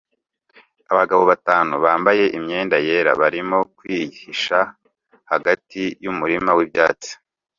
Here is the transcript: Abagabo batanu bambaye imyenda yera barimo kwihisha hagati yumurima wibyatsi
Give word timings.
Abagabo 0.91 1.23
batanu 1.31 1.73
bambaye 1.83 2.25
imyenda 2.37 2.75
yera 2.87 3.11
barimo 3.21 3.57
kwihisha 3.77 4.59
hagati 5.31 5.81
yumurima 6.03 6.51
wibyatsi 6.57 7.11